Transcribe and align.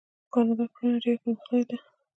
د 0.25 0.27
کاناډا 0.33 0.65
کرنه 0.75 0.97
ډیره 1.03 1.19
پرمختللې 1.23 1.65
ده. 1.69 1.77